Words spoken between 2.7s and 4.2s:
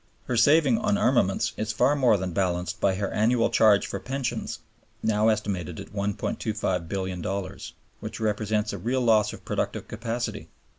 by her annual charge for